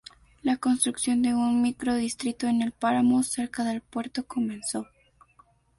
La 0.41 0.57
construcción 0.57 1.21
de 1.21 1.35
un 1.35 1.61
microdistrito 1.61 2.47
en 2.47 2.63
el 2.63 2.71
páramo 2.71 3.21
cerca 3.21 3.63
del 3.63 3.81
puerto 3.81 4.25
comenzó. 4.25 4.87